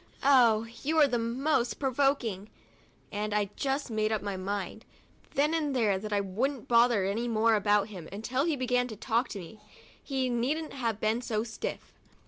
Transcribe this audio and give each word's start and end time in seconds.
Oh, 0.23 0.65
you 0.81 0.97
are 0.97 1.05
the 1.07 1.19
most 1.19 1.77
provoking 1.77 2.49
—"and 3.11 3.35
I 3.35 3.51
just 3.55 3.91
made 3.91 4.11
up 4.11 4.23
my 4.23 4.35
mind, 4.35 4.83
then 5.35 5.53
and 5.53 5.75
there, 5.75 5.99
that 5.99 6.11
I 6.11 6.19
wouldn't 6.21 6.67
bother 6.67 7.05
any 7.05 7.27
more 7.27 7.53
about 7.53 7.89
him 7.89 8.09
until 8.11 8.45
he 8.45 8.55
began 8.55 8.87
to 8.87 8.95
talk 8.95 9.27
to 9.27 9.39
me. 9.39 9.61
He 10.01 10.27
needn't 10.27 10.73
have 10.73 10.99
been 10.99 11.21
so 11.21 11.43
stiff. 11.43 11.93